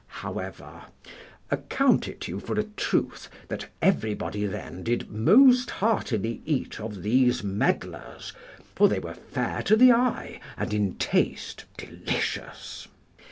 However, 0.23 0.85
account 1.51 2.07
you 2.27 2.37
it 2.39 2.41
for 2.43 2.59
a 2.59 2.63
truth 2.63 3.29
that 3.49 3.67
everybody 3.83 4.47
then 4.47 4.81
did 4.81 5.11
most 5.11 5.69
heartily 5.69 6.41
eat 6.43 6.79
of 6.79 7.03
these 7.03 7.43
medlars, 7.43 8.33
for 8.73 8.89
they 8.89 8.97
were 8.97 9.13
fair 9.13 9.61
to 9.61 9.75
the 9.75 9.91
eye 9.91 10.39
and 10.57 10.73
in 10.73 10.95
taste 10.95 11.65
delicious. 11.77 12.87